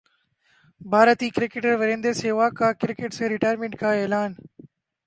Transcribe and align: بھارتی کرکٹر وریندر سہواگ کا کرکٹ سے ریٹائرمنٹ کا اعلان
بھارتی 0.81 1.29
کرکٹر 1.35 1.73
وریندر 1.79 2.13
سہواگ 2.21 2.51
کا 2.59 2.71
کرکٹ 2.81 3.13
سے 3.13 3.29
ریٹائرمنٹ 3.29 3.79
کا 3.79 3.93
اعلان 3.93 4.33